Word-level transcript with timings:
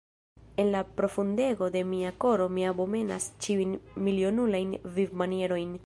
En 0.57 0.71
la 0.71 0.83
profundego 0.99 1.67
de 1.75 1.83
mia 1.91 2.13
koro 2.25 2.49
mi 2.55 2.65
abomenas 2.71 3.29
ĉiujn 3.45 3.79
milionulajn 4.09 4.77
vivmanierojn! 4.99 5.79